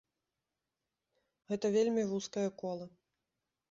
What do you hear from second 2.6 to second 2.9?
кола.